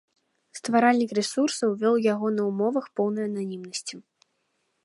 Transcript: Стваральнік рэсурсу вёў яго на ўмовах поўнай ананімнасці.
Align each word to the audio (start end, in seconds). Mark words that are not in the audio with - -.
Стваральнік 0.59 1.11
рэсурсу 1.19 1.69
вёў 1.83 1.95
яго 2.13 2.27
на 2.39 2.43
ўмовах 2.49 2.85
поўнай 3.01 3.25
ананімнасці. 3.33 3.95